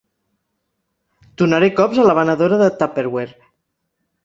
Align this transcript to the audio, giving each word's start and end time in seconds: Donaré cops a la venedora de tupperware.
Donaré 1.43 1.69
cops 1.81 2.01
a 2.01 2.07
la 2.09 2.17
venedora 2.23 2.59
de 2.65 2.73
tupperware. 2.83 3.39